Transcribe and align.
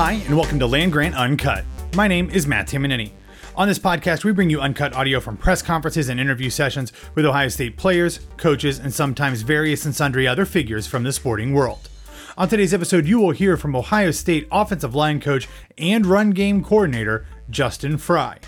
Hi, 0.00 0.12
and 0.12 0.36
welcome 0.36 0.60
to 0.60 0.66
Land 0.68 0.92
Grant 0.92 1.16
Uncut. 1.16 1.64
My 1.96 2.06
name 2.06 2.30
is 2.30 2.46
Matt 2.46 2.68
Tamanini. 2.68 3.10
On 3.56 3.66
this 3.66 3.80
podcast, 3.80 4.22
we 4.22 4.30
bring 4.30 4.48
you 4.48 4.60
uncut 4.60 4.94
audio 4.94 5.18
from 5.18 5.36
press 5.36 5.60
conferences 5.60 6.08
and 6.08 6.20
interview 6.20 6.50
sessions 6.50 6.92
with 7.16 7.26
Ohio 7.26 7.48
State 7.48 7.76
players, 7.76 8.20
coaches, 8.36 8.78
and 8.78 8.94
sometimes 8.94 9.42
various 9.42 9.86
and 9.86 9.92
sundry 9.92 10.28
other 10.28 10.44
figures 10.44 10.86
from 10.86 11.02
the 11.02 11.12
sporting 11.12 11.52
world. 11.52 11.88
On 12.36 12.48
today's 12.48 12.72
episode, 12.72 13.08
you 13.08 13.18
will 13.18 13.32
hear 13.32 13.56
from 13.56 13.74
Ohio 13.74 14.12
State 14.12 14.46
offensive 14.52 14.94
line 14.94 15.20
coach 15.20 15.48
and 15.76 16.06
run 16.06 16.30
game 16.30 16.62
coordinator 16.62 17.26
Justin 17.50 17.98
Frye. 17.98 18.38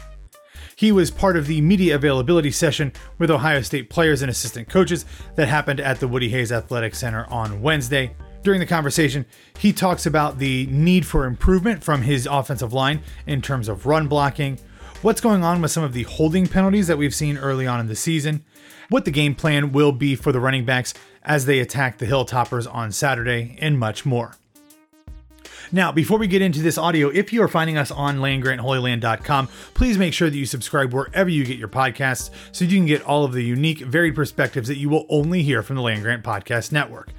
He 0.77 0.93
was 0.93 1.11
part 1.11 1.37
of 1.37 1.49
the 1.49 1.61
media 1.63 1.97
availability 1.97 2.53
session 2.53 2.93
with 3.19 3.29
Ohio 3.29 3.63
State 3.63 3.91
players 3.91 4.23
and 4.23 4.31
assistant 4.31 4.69
coaches 4.69 5.05
that 5.35 5.49
happened 5.49 5.81
at 5.81 5.99
the 5.99 6.07
Woody 6.07 6.29
Hayes 6.29 6.53
Athletic 6.53 6.95
Center 6.95 7.25
on 7.25 7.61
Wednesday. 7.61 8.15
During 8.43 8.61
the 8.61 8.67
conversation, 8.67 9.27
he 9.59 9.73
talks 9.73 10.07
about 10.07 10.39
the 10.39 10.67
need 10.67 11.05
for 11.05 11.27
improvement 11.27 11.85
from 11.85 12.03
his 12.03 12.27
offensive 12.27 12.73
line 12.73 13.03
in 13.27 13.43
terms 13.43 13.69
of 13.69 13.85
run 13.85 14.09
blocking, 14.09 14.59
what's 15.03 15.21
going 15.21 15.45
on 15.45 15.61
with 15.61 15.71
some 15.71 15.85
of 15.85 15.93
the 15.93 16.05
holding 16.05 16.47
penalties 16.47 16.87
that 16.87 16.97
we've 16.97 17.15
seen 17.15 17.37
early 17.37 17.67
on 17.67 17.81
in 17.81 17.87
the 17.87 17.97
season, 17.97 18.43
what 18.89 19.05
the 19.05 19.11
game 19.11 19.35
plan 19.35 19.73
will 19.73 19.93
be 19.93 20.17
for 20.17 20.33
the 20.33 20.41
running 20.41 20.65
backs 20.65 20.95
as 21.23 21.45
they 21.45 21.59
attack 21.59 21.99
the 21.99 22.07
Hilltoppers 22.07 22.73
on 22.73 22.93
Saturday, 22.93 23.59
and 23.61 23.79
much 23.79 24.07
more. 24.07 24.37
Now, 25.73 25.93
before 25.93 26.19
we 26.19 26.27
get 26.27 26.43
into 26.43 26.63
this 26.63 26.79
audio, 26.79 27.09
if 27.09 27.33
you 27.33 27.43
are 27.43 27.49
finding 27.49 27.77
us 27.77 27.91
on 27.91 28.19
landgrantholyland.com, 28.19 29.49
please 29.75 29.99
make 29.99 30.13
sure 30.13 30.29
that 30.29 30.37
you 30.37 30.47
subscribe 30.47 30.93
wherever 30.93 31.31
you 31.31 31.45
get 31.45 31.59
your 31.59 31.69
podcasts 31.69 32.31
so 32.53 32.65
you 32.65 32.77
can 32.77 32.87
get 32.87 33.03
all 33.03 33.25
of 33.25 33.33
the 33.33 33.45
unique, 33.45 33.79
varied 33.79 34.15
perspectives 34.15 34.69
that 34.69 34.79
you 34.79 34.89
will 34.89 35.07
only 35.09 35.43
hear 35.43 35.63
from 35.63 35.77
the 35.77 35.83
Land 35.83 36.03
Grant 36.03 36.25
Podcast 36.25 36.73
Network. 36.73 37.11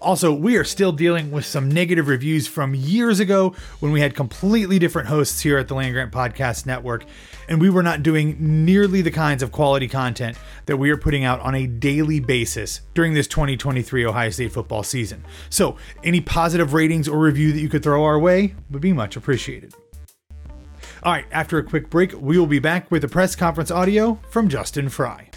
Also, 0.00 0.32
we 0.32 0.56
are 0.56 0.64
still 0.64 0.92
dealing 0.92 1.30
with 1.30 1.44
some 1.44 1.70
negative 1.70 2.08
reviews 2.08 2.46
from 2.46 2.74
years 2.74 3.20
ago 3.20 3.54
when 3.80 3.92
we 3.92 4.00
had 4.00 4.14
completely 4.14 4.78
different 4.78 5.08
hosts 5.08 5.40
here 5.40 5.58
at 5.58 5.68
the 5.68 5.74
Land 5.74 5.92
Grant 5.94 6.12
Podcast 6.12 6.66
Network, 6.66 7.04
and 7.48 7.60
we 7.60 7.70
were 7.70 7.82
not 7.82 8.02
doing 8.02 8.36
nearly 8.64 9.02
the 9.02 9.10
kinds 9.10 9.42
of 9.42 9.50
quality 9.50 9.88
content 9.88 10.38
that 10.66 10.76
we 10.76 10.90
are 10.90 10.96
putting 10.96 11.24
out 11.24 11.40
on 11.40 11.54
a 11.54 11.66
daily 11.66 12.20
basis 12.20 12.82
during 12.94 13.14
this 13.14 13.26
2023 13.26 14.04
Ohio 14.04 14.30
State 14.30 14.52
football 14.52 14.82
season. 14.82 15.24
So, 15.50 15.76
any 16.04 16.20
positive 16.20 16.74
ratings 16.74 17.08
or 17.08 17.18
review 17.18 17.52
that 17.52 17.60
you 17.60 17.68
could 17.68 17.82
throw 17.82 18.04
our 18.04 18.18
way 18.18 18.54
would 18.70 18.82
be 18.82 18.92
much 18.92 19.16
appreciated. 19.16 19.74
All 21.02 21.12
right, 21.12 21.26
after 21.30 21.58
a 21.58 21.64
quick 21.64 21.90
break, 21.90 22.12
we 22.20 22.38
will 22.38 22.46
be 22.46 22.58
back 22.58 22.90
with 22.90 23.02
the 23.02 23.08
press 23.08 23.34
conference 23.34 23.70
audio 23.70 24.18
from 24.30 24.48
Justin 24.48 24.88
Frye. 24.88 25.30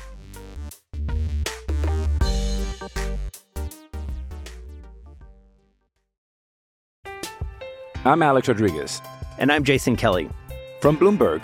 I'm 8.03 8.23
Alex 8.23 8.47
Rodriguez. 8.47 8.99
And 9.37 9.51
I'm 9.51 9.63
Jason 9.63 9.95
Kelly. 9.95 10.27
From 10.81 10.97
Bloomberg, 10.97 11.43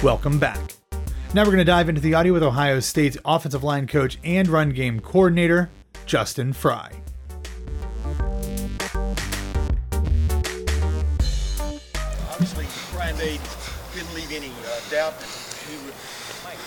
Welcome 0.00 0.38
back. 0.38 0.76
Now 1.34 1.42
we're 1.42 1.46
going 1.46 1.58
to 1.58 1.64
dive 1.64 1.88
into 1.88 2.00
the 2.00 2.14
audio 2.14 2.32
with 2.32 2.44
Ohio 2.44 2.78
State's 2.78 3.18
offensive 3.24 3.64
line 3.64 3.88
coach 3.88 4.16
and 4.22 4.46
run 4.46 4.70
game 4.70 5.00
coordinator, 5.00 5.70
Justin 6.06 6.52
Frye. 6.52 6.92
Obviously, 12.30 12.64
Ryan 12.96 13.16
Day 13.16 13.40
didn't 13.92 14.14
leave 14.14 14.30
any 14.30 14.46
uh, 14.46 14.80
doubt 14.88 15.18
that 15.18 15.28
he 15.68 15.76
would 15.84 15.94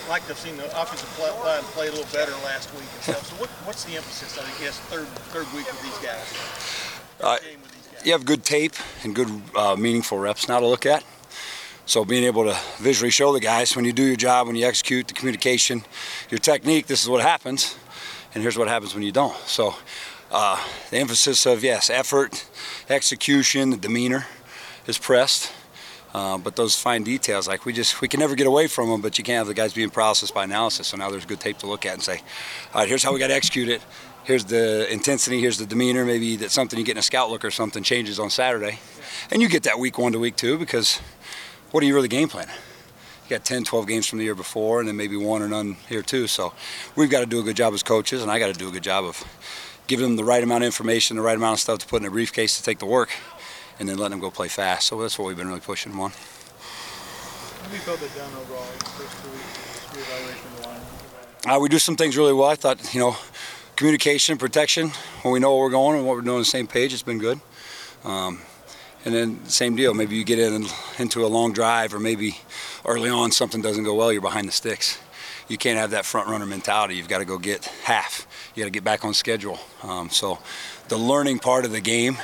like 0.09 0.23
to 0.23 0.27
have 0.27 0.37
seen 0.37 0.57
the 0.57 0.65
offensive 0.81 1.17
line 1.17 1.63
play 1.71 1.87
a 1.87 1.91
little 1.91 2.11
better 2.11 2.33
last 2.43 2.69
week 2.73 2.81
and 2.81 3.01
stuff. 3.01 3.25
So, 3.27 3.35
what, 3.35 3.49
what's 3.63 3.85
the 3.85 3.95
emphasis? 3.95 4.37
I 4.37 4.61
guess 4.61 4.77
third 4.77 5.07
third 5.07 5.47
week 5.55 5.67
with 5.67 5.81
these 5.81 5.97
guys. 5.99 6.35
Uh, 7.21 7.37
you 8.03 8.11
have 8.11 8.25
good 8.25 8.43
tape 8.43 8.73
and 9.05 9.15
good 9.15 9.29
uh, 9.55 9.77
meaningful 9.77 10.19
reps 10.19 10.49
now 10.49 10.59
to 10.59 10.67
look 10.67 10.85
at. 10.85 11.05
So 11.85 12.05
being 12.05 12.23
able 12.23 12.45
to 12.45 12.57
visually 12.77 13.11
show 13.11 13.33
the 13.33 13.39
guys 13.39 13.75
when 13.75 13.85
you 13.85 13.93
do 13.93 14.03
your 14.03 14.15
job, 14.15 14.47
when 14.47 14.55
you 14.55 14.65
execute 14.65 15.07
the 15.07 15.13
communication, 15.13 15.83
your 16.29 16.37
technique, 16.37 16.87
this 16.87 17.03
is 17.03 17.09
what 17.09 17.21
happens, 17.21 17.77
and 18.33 18.41
here's 18.41 18.57
what 18.57 18.67
happens 18.67 18.93
when 18.93 19.03
you 19.03 19.11
don't. 19.11 19.35
So 19.45 19.75
uh, 20.31 20.63
the 20.89 20.97
emphasis 20.97 21.45
of 21.45 21.63
yes, 21.63 21.89
effort, 21.89 22.45
execution, 22.89 23.71
the 23.71 23.77
demeanor 23.77 24.27
is 24.87 24.97
pressed. 24.97 25.51
Uh, 26.13 26.37
but 26.37 26.57
those 26.57 26.77
fine 26.77 27.03
details, 27.03 27.47
like 27.47 27.65
we 27.65 27.71
just 27.71 28.01
we 28.01 28.07
can 28.07 28.19
never 28.19 28.35
get 28.35 28.45
away 28.45 28.67
from 28.67 28.89
them. 28.89 29.01
But 29.01 29.17
you 29.17 29.23
can't 29.23 29.37
have 29.37 29.47
the 29.47 29.53
guys 29.53 29.73
being 29.73 29.89
processed 29.89 30.33
by 30.33 30.43
analysis. 30.43 30.87
So 30.87 30.97
now 30.97 31.09
there's 31.09 31.25
good 31.25 31.39
tape 31.39 31.59
to 31.59 31.67
look 31.67 31.85
at 31.85 31.93
and 31.93 32.03
say, 32.03 32.21
all 32.73 32.81
right, 32.81 32.87
here's 32.89 33.01
how 33.01 33.13
we 33.13 33.19
got 33.19 33.27
to 33.27 33.33
execute 33.33 33.69
it. 33.69 33.81
Here's 34.25 34.43
the 34.43 34.91
intensity. 34.91 35.39
Here's 35.39 35.57
the 35.57 35.65
demeanor. 35.65 36.03
Maybe 36.03 36.35
that 36.37 36.51
something 36.51 36.77
you 36.77 36.83
get 36.83 36.93
in 36.93 36.97
a 36.97 37.01
scout 37.01 37.29
look 37.29 37.45
or 37.45 37.51
something 37.51 37.81
changes 37.81 38.19
on 38.19 38.29
Saturday, 38.29 38.79
and 39.31 39.41
you 39.41 39.47
get 39.47 39.63
that 39.63 39.79
week 39.79 39.97
one 39.97 40.11
to 40.11 40.19
week 40.19 40.35
two 40.35 40.57
because 40.57 40.99
what 41.71 41.83
are 41.83 41.88
you 41.88 41.95
really 41.95 42.07
game 42.07 42.27
planning? 42.27 42.56
You 43.23 43.38
got 43.38 43.45
10, 43.45 43.63
12 43.63 43.88
games 43.88 44.07
from 44.07 44.19
the 44.19 44.25
year 44.25 44.35
before, 44.35 44.79
and 44.79 44.88
then 44.88 44.97
maybe 44.97 45.15
one 45.15 45.41
or 45.41 45.47
none 45.47 45.77
here 45.88 46.01
too. 46.01 46.27
So 46.27 46.53
we've 46.95 47.09
got 47.09 47.21
to 47.21 47.25
do 47.25 47.39
a 47.39 47.44
good 47.44 47.56
job 47.56 47.73
as 47.73 47.81
coaches, 47.81 48.21
and 48.21 48.29
I 48.29 48.39
got 48.39 48.47
to 48.47 48.59
do 48.59 48.68
a 48.68 48.71
good 48.71 48.83
job 48.83 49.06
of 49.06 49.23
giving 49.88 50.06
them 50.06 50.15
the 50.18 50.23
right 50.23 50.44
amount 50.44 50.63
of 50.63 50.65
information, 50.65 51.15
the 51.15 51.23
right 51.23 51.35
amount 51.35 51.53
of 51.53 51.59
stuff 51.62 51.79
to 51.79 51.88
put 51.88 52.01
in 52.01 52.07
a 52.07 52.12
briefcase 52.12 52.57
to 52.57 52.63
take 52.63 52.79
the 52.79 52.85
work, 52.85 53.09
and 53.79 53.88
then 53.88 53.97
letting 53.97 54.12
them 54.12 54.19
go 54.19 54.29
play 54.31 54.50
fast. 54.50 54.88
So 54.88 55.01
that's 55.01 55.18
what 55.18 55.27
we've 55.27 55.38
been 55.38 55.47
really 55.47 55.62
pushing 55.62 55.94
them 55.94 56.01
on. 56.01 56.12
How 56.12 57.68
do 57.68 57.74
you 57.74 57.79
feel 57.79 57.95
they've 57.95 58.17
overall 58.17 58.63
first 58.63 59.24
two 59.24 59.29
weeks 59.29 59.85
reevaluation 59.91 60.45
of 60.45 60.62
the 60.62 60.67
line? 60.67 61.57
Uh, 61.57 61.59
we 61.59 61.69
do 61.69 61.79
some 61.79 61.95
things 61.95 62.17
really 62.17 62.33
well. 62.33 62.50
I 62.50 62.56
thought, 62.56 62.94
you 62.94 63.00
know, 63.00 63.15
communication, 63.77 64.38
protection, 64.38 64.89
when 65.21 65.31
we 65.33 65.39
know 65.39 65.56
where 65.56 65.63
we're 65.63 65.71
going 65.71 65.97
and 65.97 66.06
what 66.06 66.15
we're 66.15 66.21
doing 66.21 66.35
on 66.35 66.41
the 66.41 66.45
same 66.45 66.67
page, 66.67 66.94
it's 66.94 67.01
been 67.01 67.17
good. 67.17 67.39
Um, 68.03 68.41
and 69.06 69.13
then 69.13 69.45
same 69.45 69.75
deal. 69.75 69.94
Maybe 69.94 70.15
you 70.15 70.24
get 70.24 70.39
in 70.39 70.65
into 71.00 71.25
a 71.25 71.27
long 71.27 71.53
drive, 71.53 71.94
or 71.94 72.00
maybe 72.00 72.38
early 72.86 73.09
on 73.09 73.31
something 73.31 73.62
doesn't 73.62 73.83
go 73.83 73.95
well. 73.95 74.12
You're 74.12 74.21
behind 74.21 74.48
the 74.48 74.51
sticks. 74.53 75.00
You 75.48 75.57
can't 75.57 75.77
have 75.77 75.92
that 75.92 76.06
front 76.06 76.30
runner 76.30 76.45
mentality. 76.45 76.95
You've 76.95 77.09
got 77.09 77.19
to 77.19 77.25
go 77.25 77.38
get 77.38 77.65
half. 77.83 78.27
You 78.56 78.63
got 78.63 78.68
to 78.68 78.71
get 78.71 78.83
back 78.83 79.03
on 79.03 79.13
schedule. 79.13 79.59
Um, 79.83 80.09
so, 80.09 80.39
the 80.88 80.98
learning 80.98 81.39
part 81.39 81.65
of 81.65 81.71
the 81.71 81.81
game, 81.81 82.18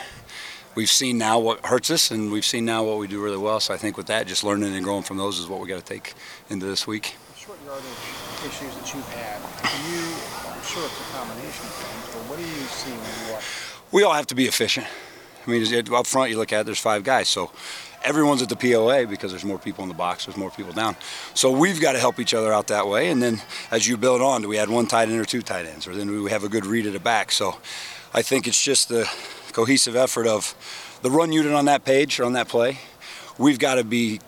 we've 0.76 0.90
seen 0.90 1.18
now 1.18 1.40
what 1.40 1.66
hurts 1.66 1.90
us, 1.90 2.12
and 2.12 2.32
we've 2.32 2.46
seen 2.46 2.64
now 2.64 2.84
what 2.84 3.00
we 3.00 3.08
do 3.08 3.22
really 3.22 3.38
well. 3.38 3.60
So 3.60 3.74
I 3.74 3.78
think 3.78 3.98
with 3.98 4.08
that, 4.08 4.28
just 4.28 4.44
learning 4.44 4.74
and 4.76 4.84
growing 4.84 5.04
from 5.04 5.18
those 5.18 5.40
is 5.40 5.48
what 5.48 5.60
we 5.60 5.68
got 5.68 5.80
to 5.80 5.94
take 5.94 6.14
into 6.50 6.66
this 6.68 6.86
week. 6.88 7.16
Short 7.36 7.58
yardage 7.66 7.84
issues 8.46 8.76
that 8.76 8.94
you've 8.94 9.08
had. 9.10 9.42
You, 9.90 10.04
I'm 10.52 10.62
sure 10.64 10.86
it's 10.86 11.00
a 11.00 11.18
combination 11.18 11.66
of 11.66 11.74
things, 11.74 12.14
but 12.14 12.30
what 12.30 12.38
do 12.38 12.44
you 12.44 12.66
see 12.68 12.92
when 12.92 13.28
you 13.28 13.34
watch? 13.34 13.44
We 13.92 14.04
all 14.04 14.14
have 14.14 14.28
to 14.28 14.36
be 14.36 14.46
efficient. 14.46 14.88
I 15.48 15.52
mean, 15.52 15.94
up 15.94 16.06
front, 16.06 16.30
you 16.30 16.38
look 16.38 16.52
at 16.52 16.62
it, 16.62 16.66
there's 16.66 16.80
five 16.80 17.04
guys. 17.04 17.30
So 17.30 17.52
everyone's 18.04 18.42
at 18.42 18.50
the 18.50 18.56
POA 18.56 19.08
because 19.08 19.32
there's 19.32 19.46
more 19.46 19.58
people 19.58 19.84
in 19.84 19.90
the 19.90 19.96
box, 19.96 20.26
there's 20.26 20.38
more 20.38 20.52
people 20.52 20.74
down. 20.74 20.96
So 21.34 21.52
we've 21.52 21.80
got 21.80 21.94
to 21.94 22.00
help 22.00 22.20
each 22.20 22.34
other 22.34 22.52
out 22.52 22.68
that 22.68 22.88
way. 22.88 23.10
And 23.10 23.24
then 23.24 23.42
as 23.72 23.88
you 23.88 23.98
build 23.98 24.22
on, 24.22 24.42
do 24.42 24.50
we 24.50 24.58
add 24.58 24.70
one 24.70 24.88
tight 24.88 25.10
end 25.10 25.20
or 25.20 25.26
two 25.26 25.42
tight 25.42 25.66
ends? 25.66 25.88
Or 25.88 25.96
then 25.96 26.08
do 26.08 26.24
we 26.24 26.32
have 26.32 26.44
a 26.44 26.50
good 26.50 26.66
read 26.66 26.86
at 26.86 26.94
the 26.94 27.00
back? 27.00 27.32
So 27.32 27.58
I 28.14 28.22
think 28.22 28.48
it's 28.48 28.62
just 28.62 28.90
the 28.90 29.10
cohesive 29.54 29.96
effort 29.96 30.28
of 30.28 30.54
the 31.02 31.12
run 31.12 31.32
unit 31.32 31.54
on 31.54 31.66
that 31.66 31.86
page 31.86 32.20
or 32.20 32.26
on 32.26 32.34
that 32.34 32.48
play. 32.48 32.80
We've 33.38 33.60
got 33.60 33.76
to 33.76 33.84
be 33.84 34.20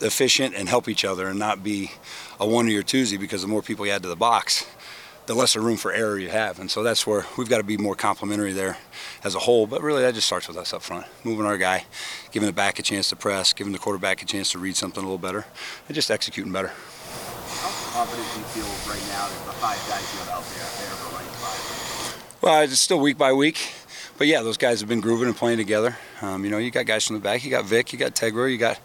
efficient 0.00 0.54
and 0.54 0.68
help 0.68 0.88
each 0.88 1.04
other 1.04 1.28
and 1.28 1.38
not 1.38 1.64
be 1.64 1.92
a 2.38 2.46
one 2.46 2.66
or 2.66 2.70
your 2.70 2.82
twosie 2.82 3.18
because 3.18 3.42
the 3.42 3.48
more 3.48 3.62
people 3.62 3.86
you 3.86 3.92
add 3.92 4.02
to 4.02 4.08
the 4.08 4.16
box, 4.16 4.66
the 5.26 5.34
lesser 5.34 5.60
room 5.60 5.76
for 5.76 5.92
error 5.92 6.18
you 6.18 6.28
have. 6.28 6.58
And 6.58 6.70
so 6.70 6.82
that's 6.82 7.06
where 7.06 7.26
we've 7.36 7.48
got 7.48 7.58
to 7.58 7.64
be 7.64 7.76
more 7.76 7.94
complimentary 7.94 8.52
there 8.52 8.78
as 9.24 9.34
a 9.34 9.40
whole. 9.40 9.66
But 9.66 9.82
really, 9.82 10.02
that 10.02 10.14
just 10.14 10.26
starts 10.26 10.48
with 10.48 10.56
us 10.56 10.72
up 10.72 10.82
front, 10.82 11.06
moving 11.24 11.46
our 11.46 11.58
guy, 11.58 11.84
giving 12.30 12.46
the 12.46 12.52
back 12.52 12.78
a 12.78 12.82
chance 12.82 13.08
to 13.10 13.16
press, 13.16 13.52
giving 13.52 13.72
the 13.72 13.78
quarterback 13.78 14.22
a 14.22 14.24
chance 14.24 14.52
to 14.52 14.58
read 14.58 14.76
something 14.76 15.02
a 15.02 15.06
little 15.06 15.18
better, 15.18 15.44
and 15.88 15.94
just 15.94 16.10
executing 16.10 16.52
better. 16.52 16.68
How 16.68 18.04
confident 18.04 18.26
do 18.34 18.40
you 18.40 18.46
feel 18.46 18.92
right 18.92 19.02
now 19.08 19.28
that 19.28 19.46
the 19.46 19.52
five 19.58 19.78
guys 19.88 20.12
you 20.12 20.20
have 20.20 20.28
out 20.30 20.44
there, 20.54 20.64
they're 20.78 20.96
the 20.96 21.16
right 21.16 21.30
five? 21.40 22.42
Well, 22.42 22.62
it's 22.62 22.80
still 22.80 23.00
week 23.00 23.18
by 23.18 23.32
week. 23.32 23.58
But 24.18 24.28
yeah, 24.28 24.40
those 24.40 24.56
guys 24.56 24.80
have 24.80 24.88
been 24.88 25.02
grooving 25.02 25.28
and 25.28 25.36
playing 25.36 25.58
together. 25.58 25.96
Um, 26.22 26.42
you 26.44 26.50
know, 26.50 26.56
you 26.56 26.70
got 26.70 26.86
guys 26.86 27.06
from 27.06 27.16
the 27.16 27.22
back. 27.22 27.44
You 27.44 27.50
got 27.50 27.66
Vic, 27.66 27.92
you 27.92 27.98
got 27.98 28.14
Tegra, 28.14 28.50
you 28.50 28.56
got, 28.56 28.80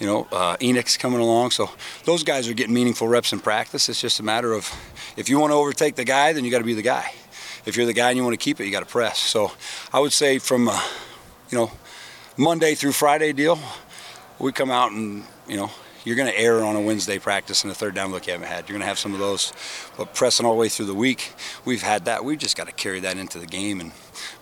you 0.00 0.06
know, 0.06 0.26
uh, 0.32 0.56
Enix 0.56 0.98
coming 0.98 1.20
along. 1.20 1.52
So 1.52 1.70
those 2.04 2.24
guys 2.24 2.48
are 2.48 2.54
getting 2.54 2.74
meaningful 2.74 3.06
reps 3.06 3.32
in 3.32 3.38
practice. 3.38 3.88
It's 3.88 4.00
just 4.00 4.18
a 4.18 4.24
matter 4.24 4.52
of 4.52 4.68
if 5.16 5.28
you 5.28 5.38
want 5.38 5.52
to 5.52 5.54
overtake 5.54 5.94
the 5.94 6.04
guy, 6.04 6.32
then 6.32 6.44
you 6.44 6.50
got 6.50 6.58
to 6.58 6.64
be 6.64 6.74
the 6.74 6.82
guy. 6.82 7.12
If 7.64 7.76
you're 7.76 7.86
the 7.86 7.92
guy 7.92 8.08
and 8.08 8.16
you 8.16 8.24
want 8.24 8.34
to 8.34 8.44
keep 8.44 8.58
it, 8.58 8.64
you 8.64 8.72
got 8.72 8.80
to 8.80 8.86
press. 8.86 9.18
So 9.18 9.52
I 9.92 10.00
would 10.00 10.12
say 10.12 10.38
from, 10.38 10.68
uh, 10.68 10.82
you 11.50 11.58
know, 11.58 11.70
Monday 12.36 12.74
through 12.74 12.92
Friday 12.92 13.32
deal, 13.32 13.60
we 14.40 14.50
come 14.50 14.72
out 14.72 14.90
and, 14.90 15.24
you 15.46 15.56
know, 15.58 15.70
you're 16.04 16.16
going 16.16 16.30
to 16.32 16.38
err 16.38 16.64
on 16.64 16.76
a 16.76 16.80
Wednesday 16.80 17.18
practice 17.18 17.62
and 17.62 17.70
a 17.70 17.74
third 17.74 17.94
down 17.94 18.10
look 18.10 18.26
you 18.26 18.32
haven't 18.32 18.48
had. 18.48 18.68
You're 18.68 18.74
going 18.74 18.80
to 18.80 18.86
have 18.86 18.98
some 18.98 19.14
of 19.14 19.20
those. 19.20 19.52
But 19.96 20.14
pressing 20.14 20.44
all 20.44 20.52
the 20.52 20.58
way 20.58 20.68
through 20.68 20.86
the 20.86 20.94
week, 20.94 21.32
we've 21.64 21.82
had 21.82 22.04
that. 22.06 22.24
We've 22.24 22.38
just 22.38 22.56
got 22.56 22.66
to 22.66 22.72
carry 22.72 23.00
that 23.00 23.16
into 23.16 23.38
the 23.38 23.46
game 23.46 23.80
and 23.80 23.92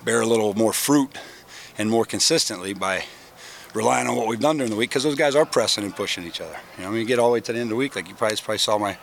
bear 0.05 0.21
a 0.21 0.27
little 0.27 0.55
more 0.55 0.73
fruit 0.73 1.17
and 1.77 1.91
more 1.91 2.05
consistently 2.05 2.73
by 2.73 3.05
relying 3.75 4.09
on 4.09 4.17
what 4.17 4.27
we've 4.27 4.41
done 4.41 4.57
during 4.57 4.71
the 4.71 4.77
week 4.77 4.91
because 4.91 5.03
those 5.03 5.15
guys 5.15 5.35
are 5.35 5.47
pressing 5.47 5.85
and 5.85 5.95
pushing 5.95 6.25
each 6.25 6.41
other. 6.41 6.57
You 6.77 6.85
know, 6.85 6.89
I 6.89 6.93
mean, 6.93 7.01
you 7.01 7.07
get 7.07 7.19
all 7.19 7.29
the 7.29 7.35
way 7.35 7.41
to 7.41 7.53
the 7.53 7.59
end 7.59 7.69
of 7.69 7.71
the 7.71 7.77
week, 7.77 7.95
like 7.95 8.09
you 8.09 8.15
probably, 8.15 8.37
probably 8.37 8.59
saw 8.59 8.79
my 8.79 8.95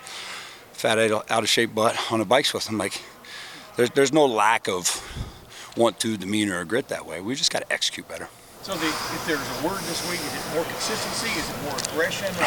fat, 0.73 0.97
out 0.99 1.31
of 1.31 1.49
shape 1.49 1.73
butt 1.73 1.97
on 2.11 2.19
the 2.19 2.25
bikes 2.25 2.53
with 2.53 2.65
them. 2.65 2.77
Like, 2.77 3.01
there's, 3.75 3.89
there's 3.91 4.13
no 4.13 4.25
lack 4.25 4.67
of 4.67 5.03
want 5.77 5.99
to, 5.99 6.17
demeanor, 6.17 6.59
or 6.59 6.65
grit 6.65 6.89
that 6.89 7.05
way. 7.05 7.21
We 7.21 7.35
just 7.35 7.51
got 7.51 7.59
to 7.59 7.71
execute 7.71 8.07
better. 8.07 8.29
So 8.67 8.75
the, 8.75 8.87
if 8.87 9.25
there's 9.25 9.39
a 9.39 9.65
word 9.65 9.79
this 9.83 10.09
week, 10.09 10.19
is 10.19 10.35
it 10.35 10.53
more 10.53 10.65
consistency? 10.65 11.29
Is 11.39 11.49
it 11.49 11.63
more 11.63 11.77
aggression? 11.87 12.27
Uh, 12.37 12.43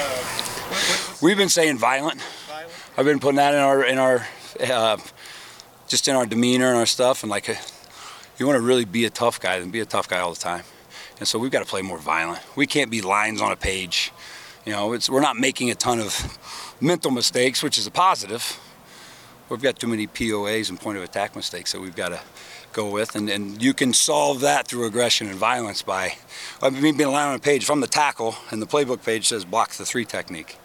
what, 0.68 1.22
We've 1.22 1.38
been 1.38 1.48
saying 1.48 1.78
violent. 1.78 2.20
violent. 2.46 2.70
I've 2.98 3.06
been 3.06 3.20
putting 3.20 3.36
that 3.36 3.54
in 3.54 3.60
our 3.60 3.82
in 3.82 3.96
our 3.96 4.26
uh, 4.62 4.98
just 5.88 6.08
in 6.08 6.16
our 6.16 6.26
demeanor 6.26 6.68
and 6.68 6.76
our 6.76 6.84
stuff, 6.84 7.22
and 7.22 7.30
like 7.30 7.48
a, 7.48 7.56
you 8.36 8.46
want 8.46 8.58
to 8.58 8.62
really 8.62 8.84
be 8.84 9.06
a 9.06 9.10
tough 9.10 9.40
guy, 9.40 9.60
then 9.60 9.70
be 9.70 9.80
a 9.80 9.86
tough 9.86 10.10
guy 10.10 10.18
all 10.18 10.34
the 10.34 10.38
time. 10.38 10.64
And 11.20 11.26
so 11.26 11.38
we've 11.38 11.50
got 11.50 11.60
to 11.60 11.70
play 11.70 11.80
more 11.80 11.96
violent. 11.96 12.40
We 12.54 12.66
can't 12.66 12.90
be 12.90 13.00
lines 13.00 13.40
on 13.40 13.50
a 13.50 13.56
page. 13.56 14.12
You 14.66 14.72
know, 14.72 14.92
it's 14.92 15.08
we're 15.08 15.22
not 15.22 15.38
making 15.38 15.70
a 15.70 15.74
ton 15.74 16.00
of 16.00 16.38
mental 16.82 17.12
mistakes, 17.12 17.62
which 17.62 17.78
is 17.78 17.86
a 17.86 17.90
positive. 17.90 18.60
We've 19.48 19.62
got 19.62 19.78
too 19.78 19.86
many 19.86 20.06
POAs 20.06 20.68
and 20.68 20.78
point 20.78 20.98
of 20.98 21.02
attack 21.02 21.34
mistakes 21.34 21.72
that 21.72 21.80
we've 21.80 21.96
got 21.96 22.10
to 22.10 22.20
go 22.72 22.90
with, 22.90 23.14
and, 23.14 23.28
and 23.28 23.62
you 23.62 23.74
can 23.74 23.92
solve 23.92 24.40
that 24.40 24.66
through 24.66 24.86
aggression 24.86 25.28
and 25.28 25.36
violence 25.36 25.82
by, 25.82 26.14
I 26.62 26.70
mean, 26.70 26.96
being 26.96 27.08
allowed 27.08 27.30
on 27.30 27.36
a 27.36 27.40
page 27.40 27.64
from 27.64 27.80
the 27.80 27.86
tackle, 27.86 28.36
and 28.50 28.60
the 28.60 28.66
playbook 28.66 29.04
page 29.04 29.28
says 29.28 29.44
block 29.44 29.72
the 29.72 29.84
three 29.84 30.04
technique. 30.04 30.56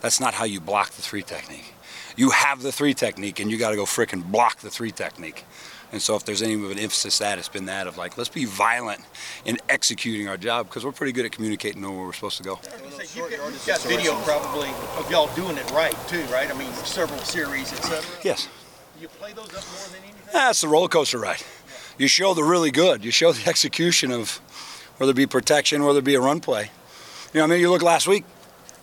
That's 0.00 0.20
not 0.20 0.34
how 0.34 0.44
you 0.44 0.60
block 0.60 0.90
the 0.90 1.02
three 1.02 1.22
technique. 1.22 1.74
You 2.16 2.30
have 2.30 2.62
the 2.62 2.72
three 2.72 2.94
technique, 2.94 3.40
and 3.40 3.50
you 3.50 3.58
got 3.58 3.70
to 3.70 3.76
go 3.76 3.84
frickin' 3.84 4.30
block 4.30 4.58
the 4.58 4.70
three 4.70 4.90
technique. 4.90 5.44
And 5.92 6.00
so, 6.00 6.16
if 6.16 6.24
there's 6.24 6.40
any 6.40 6.54
of 6.54 6.70
an 6.70 6.78
emphasis 6.78 7.18
that, 7.18 7.38
it's 7.38 7.50
been 7.50 7.66
that 7.66 7.86
of 7.86 7.98
like, 7.98 8.16
let's 8.16 8.30
be 8.30 8.46
violent 8.46 9.02
in 9.44 9.58
executing 9.68 10.26
our 10.26 10.38
job 10.38 10.66
because 10.66 10.86
we're 10.86 10.92
pretty 10.92 11.12
good 11.12 11.26
at 11.26 11.32
communicating 11.32 11.82
knowing 11.82 11.98
where 11.98 12.06
we're 12.06 12.14
supposed 12.14 12.38
to 12.38 12.42
go. 12.42 12.58
You've 13.14 13.30
got, 13.30 13.52
you've 13.52 13.66
got 13.66 13.80
video 13.82 14.14
probably 14.22 14.70
of 14.96 15.10
y'all 15.10 15.32
doing 15.34 15.58
it 15.58 15.70
right 15.70 15.96
too, 16.08 16.22
right? 16.32 16.50
I 16.50 16.54
mean, 16.58 16.72
several 16.72 17.18
series, 17.20 17.72
etc. 17.72 18.02
Yes. 18.24 18.48
You 19.00 19.08
play 19.08 19.32
those 19.32 19.48
up 19.48 19.64
more 19.72 19.88
than 19.88 19.98
anything. 20.02 20.11
That's 20.32 20.62
the 20.62 20.68
roller 20.68 20.88
coaster 20.88 21.18
ride. 21.18 21.42
You 21.98 22.08
show 22.08 22.32
the 22.32 22.42
really 22.42 22.70
good. 22.70 23.04
You 23.04 23.10
show 23.10 23.32
the 23.32 23.46
execution 23.48 24.10
of 24.10 24.38
whether 24.96 25.10
it 25.10 25.16
be 25.16 25.26
protection, 25.26 25.84
whether 25.84 25.98
it 25.98 26.04
be 26.04 26.14
a 26.14 26.20
run 26.20 26.40
play. 26.40 26.70
You 27.32 27.38
know, 27.38 27.44
I 27.44 27.46
mean, 27.48 27.60
you 27.60 27.70
look 27.70 27.82
last 27.82 28.06
week. 28.06 28.24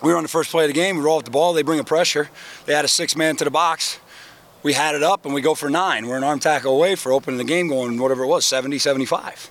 We 0.02 0.10
were 0.10 0.16
on 0.16 0.22
the 0.22 0.28
first 0.28 0.50
play 0.50 0.64
of 0.64 0.68
the 0.68 0.74
game. 0.74 0.96
We 0.96 1.02
roll 1.02 1.18
up 1.18 1.24
the 1.24 1.30
ball. 1.30 1.52
They 1.52 1.62
bring 1.62 1.80
a 1.80 1.84
pressure. 1.84 2.30
They 2.66 2.74
had 2.74 2.84
a 2.84 2.88
six 2.88 3.16
man 3.16 3.36
to 3.36 3.44
the 3.44 3.50
box. 3.50 3.98
We 4.62 4.72
had 4.74 4.94
it 4.94 5.02
up 5.02 5.24
and 5.24 5.34
we 5.34 5.40
go 5.40 5.54
for 5.54 5.70
nine. 5.70 6.06
We're 6.06 6.16
an 6.16 6.24
arm 6.24 6.38
tackle 6.38 6.74
away 6.74 6.94
for 6.94 7.12
opening 7.12 7.38
the 7.38 7.44
game, 7.44 7.68
going 7.68 7.98
whatever 7.98 8.24
it 8.24 8.26
was, 8.26 8.46
70, 8.46 8.78
75. 8.78 9.50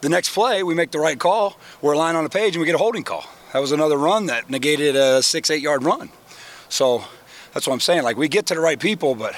The 0.00 0.08
next 0.08 0.34
play, 0.34 0.62
we 0.62 0.74
make 0.74 0.90
the 0.90 0.98
right 0.98 1.18
call. 1.18 1.58
We're 1.82 1.92
a 1.92 1.98
line 1.98 2.16
on 2.16 2.24
the 2.24 2.30
page 2.30 2.54
and 2.54 2.60
we 2.60 2.66
get 2.66 2.74
a 2.74 2.78
holding 2.78 3.04
call. 3.04 3.24
That 3.52 3.60
was 3.60 3.72
another 3.72 3.96
run 3.96 4.26
that 4.26 4.50
negated 4.50 4.96
a 4.96 5.22
six, 5.22 5.50
eight 5.50 5.62
yard 5.62 5.84
run. 5.84 6.10
So 6.68 7.04
that's 7.52 7.66
what 7.66 7.74
I'm 7.74 7.80
saying. 7.80 8.02
Like 8.02 8.16
we 8.16 8.28
get 8.28 8.46
to 8.46 8.54
the 8.54 8.60
right 8.60 8.78
people, 8.78 9.14
but 9.14 9.34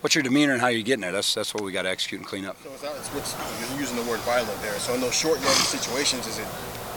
what's 0.00 0.14
your 0.14 0.22
demeanor 0.22 0.52
and 0.52 0.60
how 0.60 0.68
you're 0.68 0.82
getting 0.82 1.02
there? 1.02 1.12
That's 1.12 1.34
that's 1.34 1.54
what 1.54 1.64
we 1.64 1.72
got 1.72 1.82
to 1.82 1.90
execute 1.90 2.20
and 2.20 2.28
clean 2.28 2.44
up. 2.44 2.56
So 2.62 2.70
it's 2.72 2.82
not, 2.82 2.96
it's 2.96 3.08
what's, 3.08 3.70
you're 3.70 3.80
using 3.80 3.96
the 3.96 4.10
word 4.10 4.20
violent 4.20 4.60
there. 4.62 4.74
So 4.74 4.94
in 4.94 5.00
those 5.00 5.14
short 5.14 5.40
yardage 5.40 5.64
situations, 5.64 6.26
is 6.26 6.38
it 6.38 6.46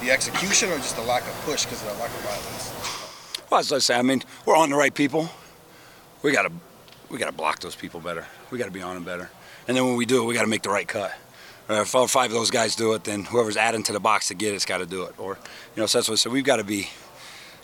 the 0.02 0.12
execution 0.12 0.70
or 0.70 0.78
just 0.78 0.96
the 0.96 1.04
lack 1.04 1.24
of 1.24 1.34
push 1.46 1.66
because 1.66 1.82
of 1.84 1.90
the 1.90 2.02
lack 2.02 2.10
of 2.10 2.22
violence? 2.22 3.48
Well, 3.50 3.60
as 3.60 3.72
I 3.72 3.80
say, 3.80 3.96
I 3.96 4.02
mean, 4.02 4.24
we're 4.46 4.56
on 4.56 4.70
the 4.70 4.76
right 4.76 4.94
people. 4.94 5.30
We 6.24 6.32
got 6.32 6.44
to 6.44 6.52
we 7.10 7.18
got 7.18 7.28
to 7.28 7.34
block 7.34 7.60
those 7.60 7.76
people 7.76 8.00
better. 8.00 8.26
We 8.52 8.58
got 8.58 8.66
to 8.66 8.72
be 8.72 8.82
on 8.82 8.96
them 8.96 9.04
better. 9.04 9.30
And 9.68 9.76
then 9.76 9.86
when 9.86 9.96
we 9.96 10.06
do 10.06 10.24
it, 10.24 10.26
we 10.26 10.34
got 10.34 10.42
to 10.42 10.48
make 10.48 10.64
the 10.64 10.70
right 10.70 10.88
cut. 10.88 11.14
If 11.70 11.96
all 11.96 12.08
five 12.08 12.32
of 12.32 12.34
those 12.34 12.52
guys 12.52 12.76
do 12.76 12.94
it, 12.94 13.04
then 13.04 13.24
whoever's 13.24 13.56
adding 13.56 13.84
to 13.84 13.94
the 13.94 14.00
box 14.00 14.28
to 14.28 14.34
get 14.34 14.54
it's 14.54 14.66
got 14.66 14.80
to 14.80 14.86
do 14.86 15.04
it. 15.04 15.18
Or, 15.18 15.38
you 15.76 15.82
know, 15.82 15.86
so 15.86 16.00
that's 16.00 16.10
what 16.10 16.14
I 16.14 16.18
said. 16.18 16.32
We've 16.32 16.44
got 16.44 16.58
to 16.58 16.64
be, 16.64 16.90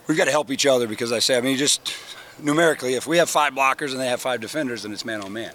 we've 0.08 0.18
got 0.18 0.26
to 0.26 0.32
help 0.32 0.52
each 0.52 0.66
other 0.66 0.88
because 0.88 1.12
I 1.12 1.20
say, 1.20 1.38
I 1.38 1.42
mean, 1.42 1.58
just 1.58 1.94
numerically, 2.40 2.96
if 2.96 3.08
we 3.08 3.18
have 3.18 3.30
five 3.30 3.54
blockers 3.54 3.92
and 3.92 4.00
they 4.00 4.08
have 4.08 4.22
five 4.22 4.42
defenders, 4.42 4.84
then 4.84 4.92
it's 4.94 5.06
man 5.06 5.22
on 5.22 5.34
man. 5.34 5.54